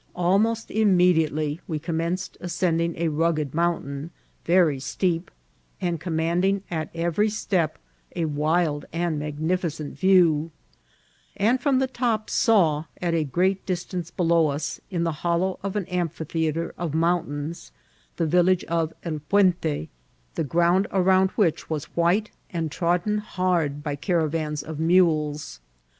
[0.15, 4.09] Almost immediately we commenced ascending a rugged mount ain,
[4.45, 5.29] very steep,
[5.79, 7.77] and commanding at every step
[8.15, 10.49] a wild and magnificent view;
[11.37, 15.75] and from the top saw, at a great distance below us, in the hollow of
[15.75, 17.71] an amphitheatre of mountains,
[18.15, 19.87] the village of El Puente,
[20.33, 21.69] the ground around 168 INCIDIIITS OF TEATBL.
[21.69, 25.59] which was white, and trodden hard by cara^ana ct mnles.